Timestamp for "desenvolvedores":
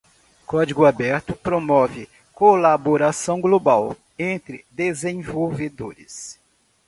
4.71-6.39